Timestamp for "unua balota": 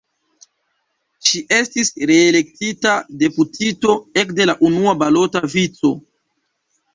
4.71-5.45